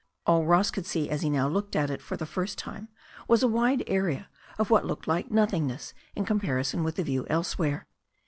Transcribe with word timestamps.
All 0.25 0.45
Ross 0.47 0.71
could 0.71 0.87
see 0.87 1.11
as 1.11 1.21
he 1.21 1.29
now 1.29 1.47
looked 1.47 1.75
at 1.75 1.91
it 1.91 2.01
for 2.01 2.17
the 2.17 2.25
first 2.25 2.57
time 2.57 2.87
was 3.27 3.43
a 3.43 3.47
wide 3.47 3.83
area 3.85 4.29
of 4.57 4.71
what 4.71 4.83
looked 4.83 5.07
like 5.07 5.29
nothingness 5.29 5.93
in 6.15 6.25
comparison 6.25 6.83
with 6.83 6.95
the 6.95 7.03
view 7.03 7.27
elsewhere. 7.29 7.85